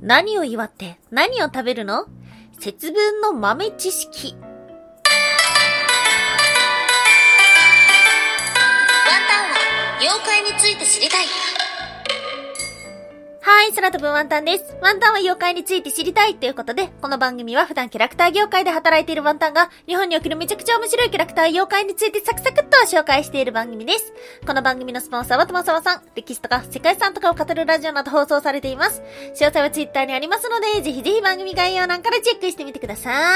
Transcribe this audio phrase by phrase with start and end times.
[0.00, 2.06] 何を祝って何を食べるの？
[2.60, 4.34] 節分の豆知識。
[4.34, 4.42] ワン
[9.28, 11.26] タンは妖怪について知りたい。
[13.48, 14.76] はい、空飛ぶワンタンです。
[14.82, 24.12] ワンタンは妖怪について知りたいということで、この番組は普段キャラクター業界で働いているワンタンが、日本におけるめちゃくちゃ面白いキャラクター妖怪についてサクサクっと紹介している番組です。
[24.46, 29.00] この番組のスポンサーはともさわさん、歴史とか世界遺産とかを語るラジオなど放送されています。
[29.32, 33.14] 詳細はツイッターにありますので、ぜひぜひ番組概要欄からチェックしてみてください。
[33.14, 33.30] は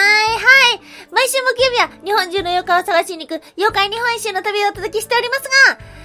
[0.75, 0.81] い。
[1.11, 5.45] 毎週木曜日は日本中の妖怪を探しに行く妖怪日本一周の旅をお届けしております
[5.79, 6.03] が、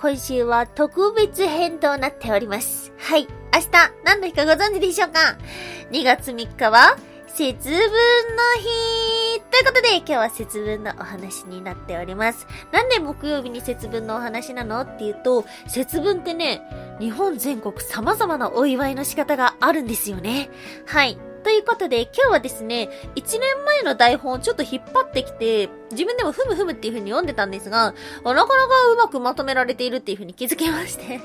[0.00, 2.90] 今週は特別編となっております。
[2.96, 3.28] はい。
[3.52, 3.68] 明日、
[4.02, 5.36] 何の日かご存知でしょうか
[5.90, 7.80] ?2 月3日は、節分の
[8.56, 12.46] 日ということで、今日は節分のお話になっております。
[12.72, 14.80] なんで木曜日に節分のお話なの？
[14.80, 16.62] っていうと、節分ってね、
[16.98, 20.48] 日本全国様々なお祝いの仕方があるんですよね。
[20.86, 21.18] はい。
[21.42, 28.46] ということで、今日はですね、1年前の台本をちょっと引っ張ってきて、自分でもふむふむっていう風に読んでたんですが、なかなか
[28.92, 31.20] うまくまとめられているっていう風に気づきまして。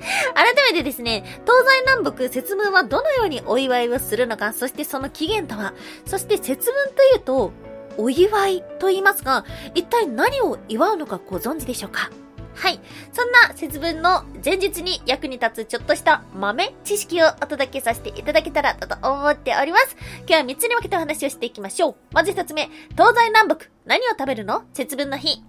[0.34, 5.74] 改めてですね、東西南北節分はどのようにお祝いをするのか、そしてその起源とは、
[6.06, 7.52] そして節分というと、
[7.98, 12.10] お祝いと言いますが、一体何を祝うのかご存知でしょうか？
[12.54, 12.80] はい。
[13.12, 19.96] そんな節分の前日に役に立つちょっとした豆知識をお届けさせていただけたらと思っております。
[20.20, 21.94] 今日は3つに分けてお話をしていきましょう。
[22.12, 24.64] まず1つ目、東西南北、何を食べるの？
[24.72, 25.42] 節分の日。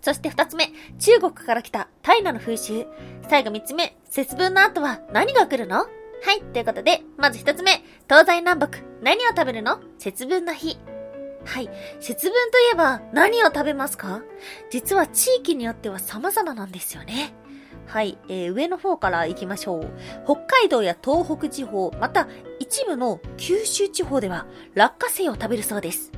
[0.00, 2.86] そして二つ目、中国から来たタイナの風習。
[3.28, 5.76] 最後三つ目、節分の後は何が来るの？
[5.76, 5.86] は
[6.32, 9.80] い、ということで、まず一つ目、東西南北、何を食べるの？
[9.98, 10.78] 節分の日。
[11.44, 11.70] はい。
[12.00, 14.22] 節分といえば何を食べますか？
[14.70, 17.34] 実は地域によっては様々なんですよね。
[17.86, 19.92] はい、えー、上の方から行きましょう。
[20.24, 22.28] 北海道や東北地方、また
[22.58, 26.10] 一部の九州地方では落花生を食べるそうです。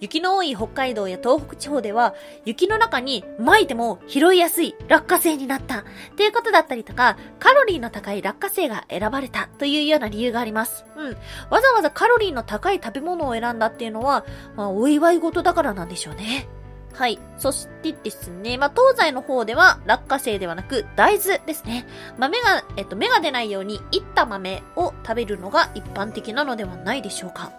[0.00, 2.14] 雪の多い北海道や東北地方では、
[2.44, 5.80] 雪の中に巻いても拾いやすい落花生になった。
[5.80, 5.82] っ
[6.16, 10.86] ていうことだったりとか、カロリーの高い落花生が選ばれたというような理由があります。
[10.96, 11.16] うん。
[11.50, 14.24] わざわざカロリーの高い食べ物を選んだっていうのは、
[14.56, 16.48] まあ、お祝い事だからなんでしょうね。
[16.94, 17.18] はい。
[17.36, 21.86] そしてですね、まあ、東西の方では落花生ではなく大豆ですね。
[22.18, 27.52] 豆が、えっと、芽が出ないように、いった豆を食べるのが一般的なのではないでしょうか。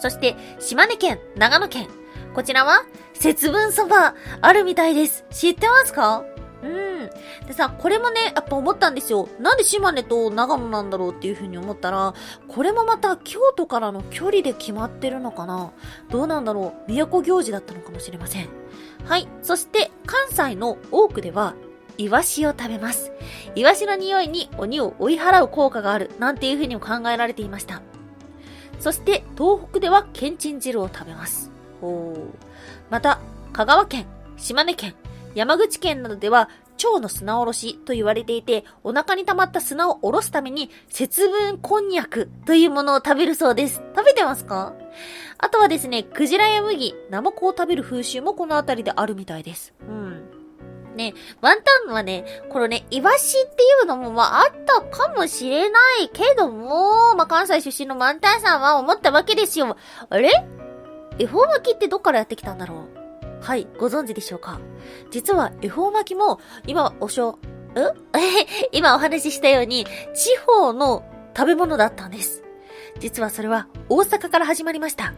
[0.00, 1.88] そして、島根県、長野県。
[2.34, 5.24] こちらは、節分そば、あるみたいです。
[5.30, 6.24] 知ってますか？
[6.62, 7.10] うん。
[7.46, 9.28] でさ、これもね、やっぱ思ったんですよ。
[9.40, 12.14] なんで島根と長野なんだろうっていう風に思ったら、
[12.48, 15.72] これもまた京都からの距離で決まってるのかな？
[16.10, 16.92] どうなんだろう？
[16.92, 18.48] 都行事だったのかもしれません。
[19.04, 19.28] はい。
[19.42, 21.54] そして、関西の多くでは、
[21.96, 23.12] イワシを食べます。
[23.54, 27.82] イワシの匂いに鬼を追い払う効果がある、なんていう風にも考えられていました。
[28.78, 31.50] そして東北ではけんちん汁を食べます。
[32.90, 33.20] また、
[33.52, 34.06] 香川県、
[34.36, 34.94] 島根県、
[35.34, 43.82] 山口県などでは蝶の砂おろしと言われていて、お腹に溜まった砂をおろすために、節分こんにゃくというものを食べるそうです。
[43.96, 44.74] 食べてますか？
[45.38, 49.74] あとはですね、クジラや麦、ナマコを食べる風習もこの辺りであるみたいです。
[49.88, 50.17] うん。
[50.98, 59.76] ね、ワンタンはね、このね、イワシっていうのもまああったかもしれないけども、まあ関西出身のワンタンさんは思ったわけですよ。
[60.10, 60.30] あれ？
[61.18, 63.42] 恵方巻きってどっからやってきたんだろう？
[63.42, 64.60] はい、ご存知でしょうか？
[65.10, 67.38] 実は恵方巻きも、今おしょ、ん
[68.72, 71.04] 今お話ししたように、地方の
[71.36, 72.42] 食べ物だったんです。
[72.98, 75.14] 実はそれは大阪から始まりました。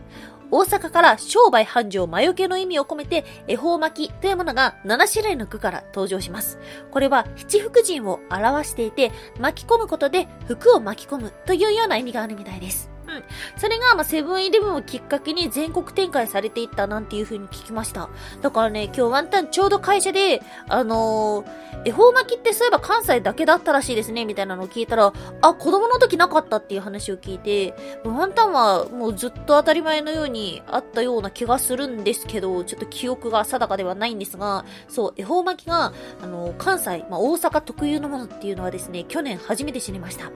[0.50, 6.58] 大阪から商売繁盛魔除けの意味を込めて、恵方巻きというものが7種類の句から登場します。
[6.90, 12.90] これは七福神を表していて、巻き込むことで服を巻き込むというような意味があるみたいです。
[13.10, 13.24] うん。
[13.56, 18.08] それが、まあセブンイレブンをきっかけに全国展開されていったなんていう風に聞きました。
[18.40, 25.12] だからね、今日ワンタンちょうど会社で、あのー、恵方巻きってそういえば関西だけだったらしいですね、みたいなのを聞いたら、
[25.42, 27.74] あ、子供の時なかったっていう話を聞いて、
[28.04, 35.92] ワンタンはもうずっと当たり前のようにあったような気がするんですけど、ちょっと記憶が定かではないんですが、そう、恵方巻きが、
[36.22, 40.30] あのー、関西、まあ、大阪特有のものっていうのはですね、去年初めて知りました。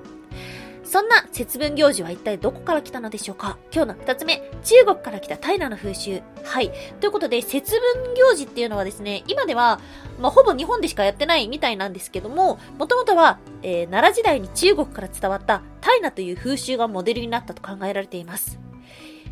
[0.85, 3.59] そんな節分行事は一体どこから来たのでしょうか？
[3.73, 6.23] 今日の二つ目、中国から来た平の風習。
[6.45, 6.71] はい。
[7.01, 9.81] ということで、節分行事っていうのはですね、今では、
[10.21, 18.61] まあ、ほぼ日本でしかやってないみたいなんですけども、もともとは、えー、奈良時代に中国から伝わった平という風習がモデルになったと考えられています。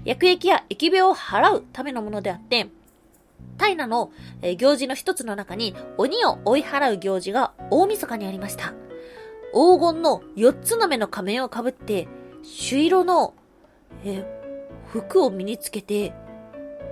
[0.04, 2.68] 薬液や疫病を払うためのものであって、
[3.58, 4.10] 平の、
[4.40, 8.72] えー、行事の一つの中に鬼を追い払う行事が大晦日にありました。
[9.52, 12.08] 黄金の4つの目の仮面をかぶって、
[12.42, 13.34] 朱色の、
[14.04, 14.24] え
[14.88, 16.12] 服を身につけて、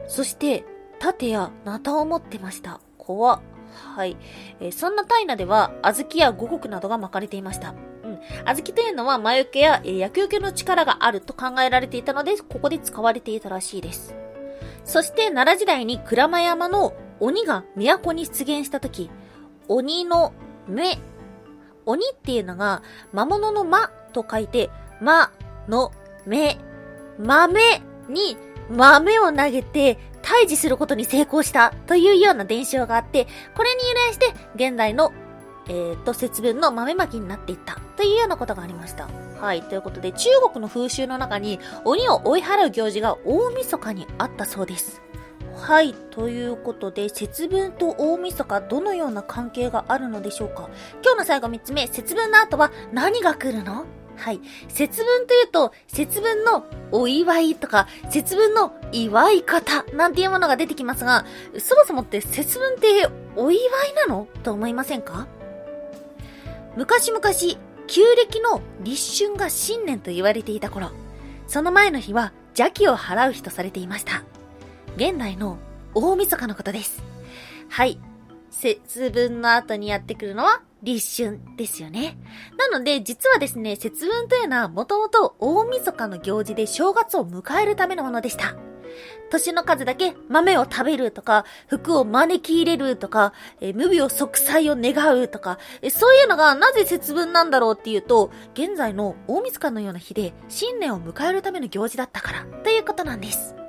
[0.07, 0.65] そして、
[0.99, 2.81] 盾やナタを持ってました。
[2.99, 3.41] 怖っ。
[3.97, 4.17] はい。
[4.61, 7.75] えそんなタイナでは、小豆や五穀などが巻かれていました。
[8.05, 8.21] うん。
[8.45, 14.15] 小豆というのは魔除けや、えー薬除けの力があると考えられていたので、ここで使われていたらしいです。
[14.85, 19.11] そして、奈良時代に鞍馬山の鬼が都に出現した時、
[19.69, 20.33] 鬼の
[20.67, 20.99] 目、
[21.91, 22.83] 鬼っていうのが、
[23.13, 24.71] 魔物の魔と書いて、
[25.01, 25.31] 魔
[25.69, 25.93] の
[26.27, 26.59] 目、
[27.19, 27.61] 豆
[28.09, 28.37] に
[28.71, 35.13] 豆を投げて退治することに成功したというような伝承があって、これに由来して現代の、
[35.69, 39.09] えー、と、節分の豆まきになっていったというようなことがありました。
[39.41, 39.63] はい。
[39.63, 45.03] ということで、中国の風習の中に鬼を追い払う行事が大晦日にあったそうです。
[45.55, 45.95] はい。
[46.11, 50.71] ということで、節分と大晦日、どのような関係があるのでしょうか？
[51.03, 53.85] 今日の最後3つ目、節分の後は何が来るの？
[54.17, 54.41] はい。
[54.69, 61.25] 節分というと、節分のお祝いとか、節分の祝い方なんていうものが出てきますが、
[61.59, 64.29] そもそもって節分ってお祝いなの？
[64.43, 65.27] と思いませんか？
[66.77, 67.23] 昔々、
[67.87, 70.91] 旧暦の立春が新年と言われていた頃、
[71.47, 74.25] その前の日は邪気を払う日とされていました。
[74.97, 75.59] 現代の
[75.95, 77.03] 大晦日のことです。
[77.69, 77.99] はい。
[78.51, 82.19] 節分の後にやってくるのは立春ですよね。
[82.59, 88.57] なので、実はですね、節分というのはもともと大晦日の行事で正月を迎えるためのものでした。
[89.31, 103.60] 年の数だけ豆を食べるとか、服を招き入れるとか、え無病息災を願うとか、えそういうのがなぜ節分なんだろうっていうと、現在の大晦日のような日で新年を迎えるための行事だったから、ということなんです。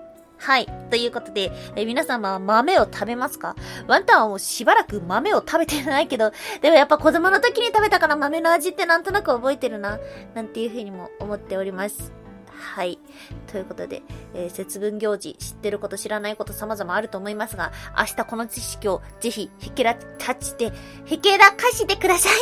[0.41, 0.65] はい。
[0.89, 3.55] ということで、え皆様は豆を食べますか？
[3.87, 9.99] ワンタンはもうしばらく豆を食べてないけど、でもやっぱ子供の時に食べたから豆の味ってなんとなく覚えてるな、
[10.33, 12.11] なんていうふうにも思っております。
[12.55, 12.97] はい。
[13.51, 14.01] ということで、
[14.33, 20.01] えー節分行事、知ってること知らないこと様々あると思いますが、明日この知識をぜひ、ひけらか
[20.39, 20.71] して、
[21.05, 22.31] ひけらかしてください。
[22.33, 22.39] ワ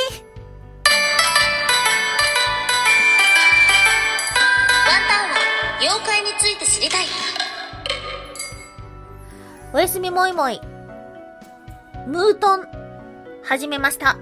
[4.96, 5.36] ンタンは
[5.82, 7.06] 妖怪について知りたい。
[9.72, 10.60] おやすみもいもい。
[12.08, 12.68] ムートン、
[13.44, 14.18] 始めました。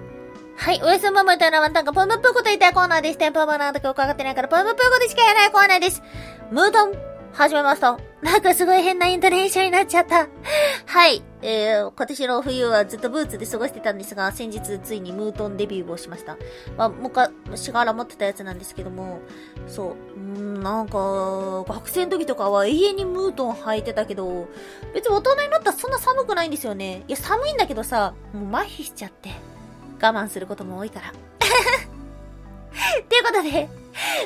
[0.57, 3.17] はい、おやすみもいもいというのはワンタンがポムプーコと言いたいコーナーです。
[3.17, 6.03] テンポマナーとか伺ってないからポムプーコでしかやらないコーナーです。
[6.51, 6.93] ムートン、
[7.31, 7.97] 始めました。
[8.27, 10.27] なんかすごい変なイントネーションになっちゃった。
[10.85, 16.35] はい、えー、今年の冬はずっとブーツで過ごしてたんですが、先日ついにムートンデビューをしました。
[16.75, 19.21] まあ、昔から持ってたやつなんですけども、
[19.65, 24.49] そう、うん、なんか、学生の時とかは永遠にムートン履いてたけど、
[24.93, 27.05] 別に大人になったらそんな寒くないんですよね。
[27.07, 29.29] いや、寒いんだけどさ、もう麻痺しちゃって、
[30.01, 31.13] 我慢することも多いから。
[33.29, 33.71] っていうこ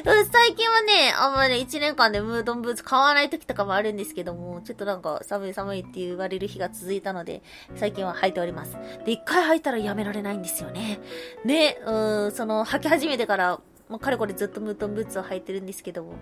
[0.03, 7.41] とで、最近はね、あんまり1年間でムートンブーツ買わない時とかもあるんですけども、ちょっとなんか寒い寒いって言われる日が続いたので、
[7.75, 8.77] 最近は履いております。
[9.05, 10.99] で、一回履いたらやめられないんですよね。
[11.45, 13.59] ね、うん、その、履き始めてから、
[13.89, 16.13] もうかれこれずっとムートンブーツを履いてるんですけども、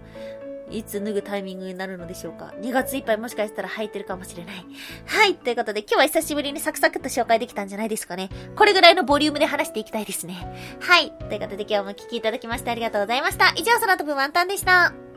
[0.72, 4.66] いつ脱ぐタイミングになるのでしょうか？2月いっぱいもしかしたら履いてるかもしれない。
[5.06, 5.36] はい。
[5.36, 8.30] ということで、今日は久しぶりにサクサクっと紹介できたんじゃないですかね。
[8.56, 10.78] これぐらいのボリュームで話していきたいですね。
[10.80, 11.12] はい。
[11.12, 13.54] ということで、今日も聞きいただきましてありがとうございました。
[13.56, 15.09] 以上、空飛ぶワンタンでした。